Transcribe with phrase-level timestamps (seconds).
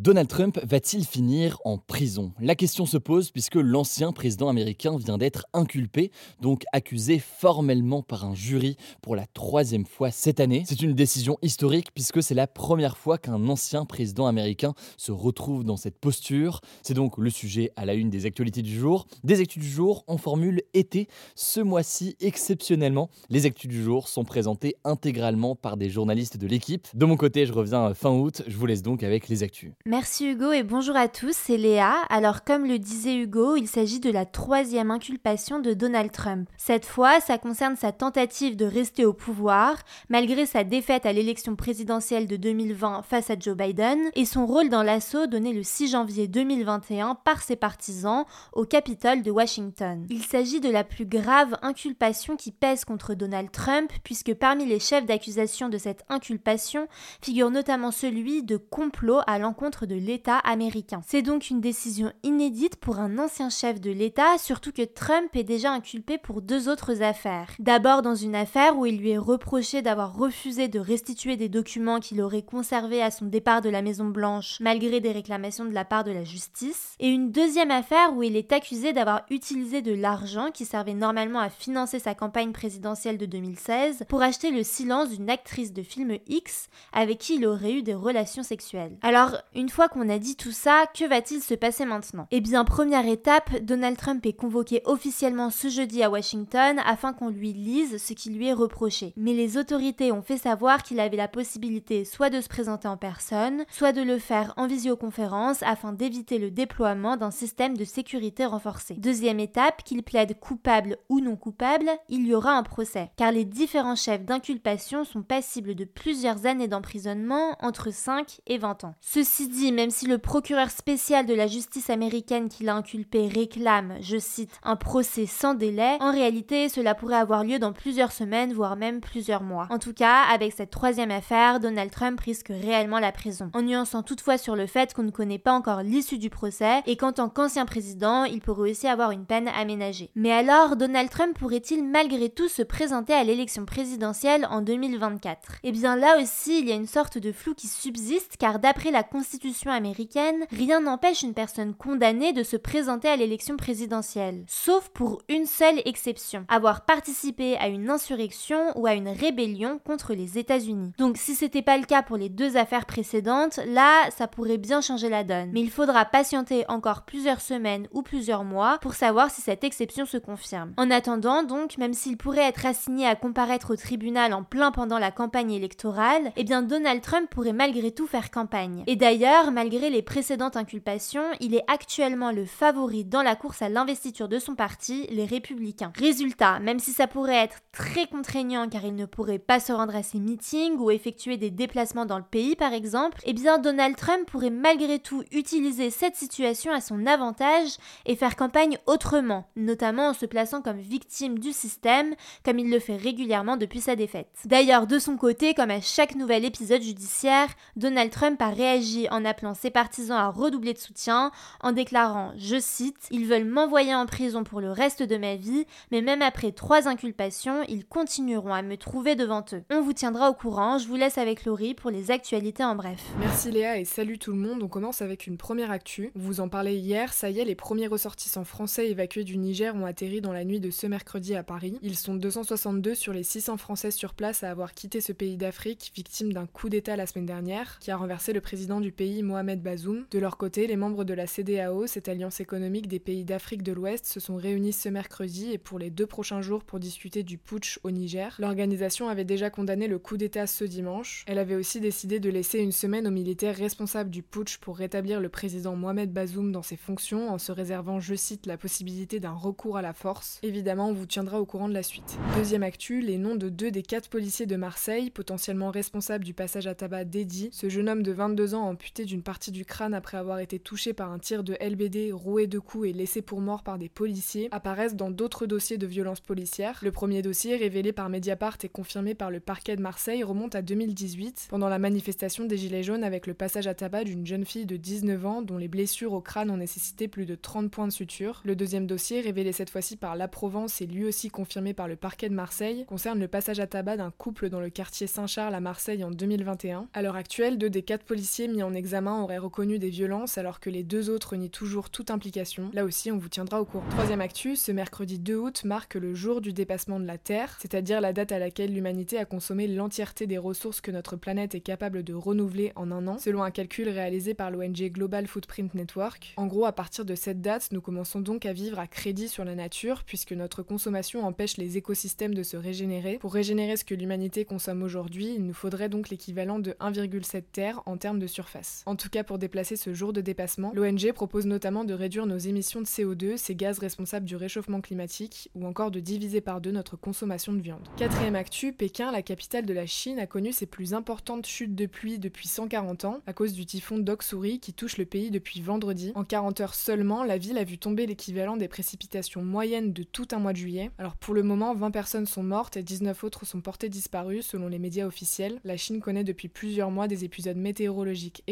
[0.00, 2.32] Donald Trump va-t-il finir en prison?
[2.40, 8.24] La question se pose puisque l'ancien président américain vient d'être inculpé, donc accusé formellement par
[8.24, 10.62] un jury pour la troisième fois cette année.
[10.68, 15.64] C'est une décision historique puisque c'est la première fois qu'un ancien président américain se retrouve
[15.64, 16.60] dans cette posture.
[16.84, 19.08] C'est donc le sujet à la une des actualités du jour.
[19.24, 21.08] Des actus du jour en formule été.
[21.34, 26.86] Ce mois-ci, exceptionnellement, les actus du jour sont présentées intégralement par des journalistes de l'équipe.
[26.94, 28.44] De mon côté, je reviens fin août.
[28.46, 29.72] Je vous laisse donc avec les actus.
[29.90, 31.94] Merci Hugo et bonjour à tous, c'est Léa.
[32.10, 36.46] Alors comme le disait Hugo, il s'agit de la troisième inculpation de Donald Trump.
[36.58, 39.76] Cette fois, ça concerne sa tentative de rester au pouvoir,
[40.10, 44.68] malgré sa défaite à l'élection présidentielle de 2020 face à Joe Biden, et son rôle
[44.68, 50.06] dans l'assaut donné le 6 janvier 2021 par ses partisans au Capitole de Washington.
[50.10, 54.80] Il s'agit de la plus grave inculpation qui pèse contre Donald Trump, puisque parmi les
[54.80, 56.88] chefs d'accusation de cette inculpation
[57.22, 61.02] figure notamment celui de complot à l'encontre de l'État américain.
[61.06, 65.44] C'est donc une décision inédite pour un ancien chef de l'État, surtout que Trump est
[65.44, 67.50] déjà inculpé pour deux autres affaires.
[67.58, 72.00] D'abord dans une affaire où il lui est reproché d'avoir refusé de restituer des documents
[72.00, 75.84] qu'il aurait conservés à son départ de la Maison Blanche, malgré des réclamations de la
[75.84, 79.92] part de la justice, et une deuxième affaire où il est accusé d'avoir utilisé de
[79.92, 85.10] l'argent qui servait normalement à financer sa campagne présidentielle de 2016 pour acheter le silence
[85.10, 88.98] d'une actrice de film X avec qui il aurait eu des relations sexuelles.
[89.02, 92.26] Alors, une une fois qu'on a dit tout ça, que va-t-il se passer maintenant?
[92.30, 97.28] Eh bien, première étape, Donald Trump est convoqué officiellement ce jeudi à Washington afin qu'on
[97.28, 99.12] lui lise ce qui lui est reproché.
[99.18, 102.96] Mais les autorités ont fait savoir qu'il avait la possibilité soit de se présenter en
[102.96, 108.46] personne, soit de le faire en visioconférence afin d'éviter le déploiement d'un système de sécurité
[108.46, 108.94] renforcé.
[108.94, 113.44] Deuxième étape, qu'il plaide coupable ou non coupable, il y aura un procès, car les
[113.44, 118.94] différents chefs d'inculpation sont passibles de plusieurs années d'emprisonnement, entre 5 et 20 ans.
[119.02, 123.94] Ceci dit, même si le procureur spécial de la justice américaine qui l'a inculpé réclame,
[124.00, 128.52] je cite, un procès sans délai, en réalité cela pourrait avoir lieu dans plusieurs semaines,
[128.52, 129.66] voire même plusieurs mois.
[129.70, 134.02] En tout cas, avec cette troisième affaire, Donald Trump risque réellement la prison, en nuançant
[134.02, 137.28] toutefois sur le fait qu'on ne connaît pas encore l'issue du procès et qu'en tant
[137.28, 140.10] qu'ancien président, il pourrait aussi avoir une peine aménagée.
[140.14, 145.72] Mais alors, Donald Trump pourrait-il malgré tout se présenter à l'élection présidentielle en 2024 Eh
[145.72, 149.02] bien là aussi, il y a une sorte de flou qui subsiste car d'après la
[149.02, 155.22] Constitution américaine, rien n'empêche une personne condamnée de se présenter à l'élection présidentielle, sauf pour
[155.28, 160.92] une seule exception, avoir participé à une insurrection ou à une rébellion contre les États-Unis.
[160.98, 164.80] Donc si c'était pas le cas pour les deux affaires précédentes, là, ça pourrait bien
[164.80, 165.50] changer la donne.
[165.52, 170.06] Mais il faudra patienter encore plusieurs semaines ou plusieurs mois pour savoir si cette exception
[170.06, 170.72] se confirme.
[170.76, 174.98] En attendant, donc, même s'il pourrait être assigné à comparaître au tribunal en plein pendant
[174.98, 178.84] la campagne électorale, eh bien Donald Trump pourrait malgré tout faire campagne.
[178.86, 183.68] Et d'ailleurs, malgré les précédentes inculpations, il est actuellement le favori dans la course à
[183.68, 185.92] l'investiture de son parti, les Républicains.
[185.96, 189.94] Résultat, même si ça pourrait être très contraignant car il ne pourrait pas se rendre
[189.94, 193.96] à ses meetings ou effectuer des déplacements dans le pays par exemple, eh bien Donald
[193.96, 200.08] Trump pourrait malgré tout utiliser cette situation à son avantage et faire campagne autrement, notamment
[200.08, 204.28] en se plaçant comme victime du système, comme il le fait régulièrement depuis sa défaite.
[204.44, 209.24] D'ailleurs, de son côté, comme à chaque nouvel épisode judiciaire, Donald Trump a réagi en
[209.28, 211.30] appelant ses partisans à redoubler de soutien,
[211.60, 215.66] en déclarant, je cite, Ils veulent m'envoyer en prison pour le reste de ma vie,
[215.92, 219.62] mais même après trois inculpations, ils continueront à me trouver devant eux.
[219.70, 223.00] On vous tiendra au courant, je vous laisse avec Laurie pour les actualités en bref.
[223.20, 226.10] Merci Léa et salut tout le monde, on commence avec une première actu.
[226.14, 229.86] Vous en parlez hier, ça y est, les premiers ressortissants français évacués du Niger ont
[229.86, 231.78] atterri dans la nuit de ce mercredi à Paris.
[231.82, 235.92] Ils sont 262 sur les 600 Français sur place à avoir quitté ce pays d'Afrique,
[235.94, 239.62] victime d'un coup d'État la semaine dernière, qui a renversé le président du pays Mohamed
[239.62, 240.06] Bazoum.
[240.10, 243.72] De leur côté, les membres de la CDAO, cette alliance économique des pays d'Afrique de
[243.72, 247.38] l'Ouest, se sont réunis ce mercredi et pour les deux prochains jours pour discuter du
[247.38, 248.36] putsch au Niger.
[248.38, 251.24] L'organisation avait déjà condamné le coup d'État ce dimanche.
[251.26, 255.20] Elle avait aussi décidé de laisser une semaine aux militaires responsables du putsch pour rétablir
[255.20, 259.32] le président Mohamed Bazoum dans ses fonctions en se réservant, je cite, la possibilité d'un
[259.32, 260.38] recours à la force.
[260.42, 262.18] Évidemment, on vous tiendra au courant de la suite.
[262.36, 266.66] Deuxième actu, les noms de deux des quatre policiers de Marseille, potentiellement responsables du passage
[266.66, 270.16] à tabac d'Eddy, ce jeune homme de 22 ans amputé d'une partie du crâne après
[270.16, 273.62] avoir été touché par un tir de LBD, roué de coups et laissé pour mort
[273.62, 276.78] par des policiers, apparaissent dans d'autres dossiers de violence policière.
[276.82, 280.62] Le premier dossier, révélé par Mediapart et confirmé par le parquet de Marseille, remonte à
[280.62, 284.66] 2018, pendant la manifestation des Gilets jaunes avec le passage à tabac d'une jeune fille
[284.66, 287.92] de 19 ans dont les blessures au crâne ont nécessité plus de 30 points de
[287.92, 288.42] suture.
[288.44, 291.96] Le deuxième dossier, révélé cette fois-ci par La Provence et lui aussi confirmé par le
[291.96, 295.60] parquet de Marseille, concerne le passage à tabac d'un couple dans le quartier Saint-Charles à
[295.60, 296.88] Marseille en 2021.
[296.92, 300.60] À l'heure actuelle, deux des quatre policiers mis en examen auraient reconnu des violences alors
[300.60, 302.70] que les deux autres nient toujours toute implication.
[302.72, 303.88] Là aussi, on vous tiendra au courant.
[303.90, 308.00] Troisième actu, ce mercredi 2 août marque le jour du dépassement de la Terre, c'est-à-dire
[308.00, 312.02] la date à laquelle l'humanité a consommé l'entièreté des ressources que notre planète est capable
[312.02, 316.34] de renouveler en un an, selon un calcul réalisé par l'ONG Global Footprint Network.
[316.36, 319.44] En gros, à partir de cette date, nous commençons donc à vivre à crédit sur
[319.44, 323.18] la nature, puisque notre consommation empêche les écosystèmes de se régénérer.
[323.18, 327.82] Pour régénérer ce que l'humanité consomme aujourd'hui, il nous faudrait donc l'équivalent de 1,7 Terre
[327.86, 328.77] en termes de surface.
[328.86, 332.38] En tout cas, pour déplacer ce jour de dépassement, l'ONG propose notamment de réduire nos
[332.38, 336.70] émissions de CO2, ces gaz responsables du réchauffement climatique, ou encore de diviser par deux
[336.70, 337.86] notre consommation de viande.
[337.96, 341.86] Quatrième actu, Pékin, la capitale de la Chine, a connu ses plus importantes chutes de
[341.86, 346.12] pluie depuis 140 ans, à cause du typhon Doksuri qui touche le pays depuis vendredi.
[346.14, 350.28] En 40 heures seulement, la ville a vu tomber l'équivalent des précipitations moyennes de tout
[350.32, 350.90] un mois de juillet.
[350.98, 354.68] Alors pour le moment, 20 personnes sont mortes et 19 autres sont portées disparues selon
[354.68, 355.60] les médias officiels.
[355.64, 358.42] La Chine connaît depuis plusieurs mois des épisodes météorologiques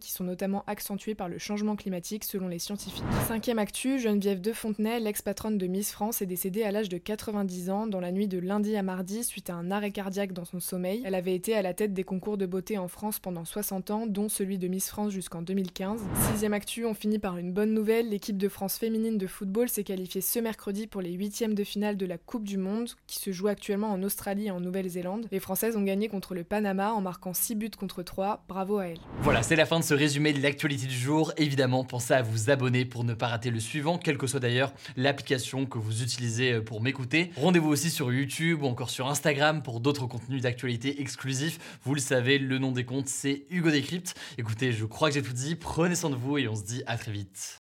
[0.00, 3.04] qui sont notamment accentués par le changement climatique selon les scientifiques.
[3.28, 7.70] Cinquième actu, Geneviève de Fontenay, l'ex-patronne de Miss France, est décédée à l'âge de 90
[7.70, 10.58] ans dans la nuit de lundi à mardi suite à un arrêt cardiaque dans son
[10.58, 11.02] sommeil.
[11.04, 14.06] Elle avait été à la tête des concours de beauté en France pendant 60 ans,
[14.06, 16.00] dont celui de Miss France jusqu'en 2015.
[16.32, 19.84] Sixième actu, on finit par une bonne nouvelle, l'équipe de France féminine de football s'est
[19.84, 23.30] qualifiée ce mercredi pour les huitièmes de finale de la Coupe du Monde, qui se
[23.30, 25.28] joue actuellement en Australie et en Nouvelle-Zélande.
[25.30, 28.86] Les Françaises ont gagné contre le Panama en marquant 6 buts contre 3, bravo à
[28.86, 29.00] elles.
[29.22, 31.32] Voilà, c'est la fin de ce résumé de l'actualité du jour.
[31.36, 34.72] Évidemment, pensez à vous abonner pour ne pas rater le suivant, quelle que soit d'ailleurs
[34.96, 37.32] l'application que vous utilisez pour m'écouter.
[37.36, 41.58] Rendez-vous aussi sur YouTube ou encore sur Instagram pour d'autres contenus d'actualité exclusifs.
[41.82, 44.14] Vous le savez, le nom des comptes, c'est Hugo Décrypte.
[44.38, 45.56] Écoutez, je crois que j'ai tout dit.
[45.56, 47.58] Prenez soin de vous et on se dit à très vite.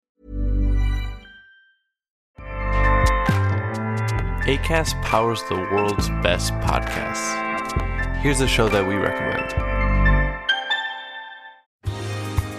[4.48, 7.36] ACAST powers the world's best podcasts.
[8.20, 9.73] Here's a show that we recommend.